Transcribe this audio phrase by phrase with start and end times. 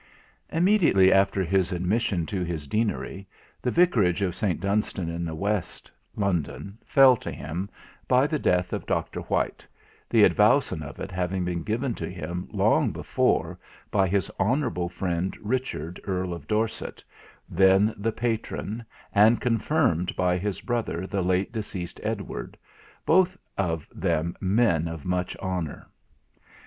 [0.49, 3.27] Immediately after his admission into his Deanery
[3.61, 4.59] the Vicarage of St.
[4.59, 7.69] Dunstan in the West, London, fell to him
[8.07, 9.19] by the death of Dr.
[9.19, 9.63] White,
[10.09, 13.59] the advowson of it having been given to him long before
[13.91, 17.03] by his honourable friend Richard Earl of Dorset,
[17.47, 18.83] then the patron,
[19.13, 22.57] and confirmed by his brother the late deceased Edward,
[23.05, 25.87] both of them men of much honour.